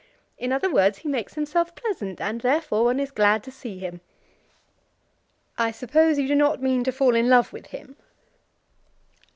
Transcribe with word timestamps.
In 0.39 0.51
other 0.51 0.73
words, 0.73 0.97
he 0.97 1.07
makes 1.07 1.35
himself 1.35 1.75
pleasant, 1.75 2.19
and, 2.19 2.41
therefore, 2.41 2.85
one 2.85 2.99
is 2.99 3.11
glad 3.11 3.43
to 3.43 3.51
see 3.51 3.77
him." 3.77 4.01
"I 5.59 5.69
suppose 5.69 6.17
you 6.17 6.27
do 6.27 6.33
not 6.33 6.59
mean 6.59 6.83
to 6.85 6.91
fall 6.91 7.13
in 7.15 7.29
love 7.29 7.53
with 7.53 7.67
him?" 7.67 7.95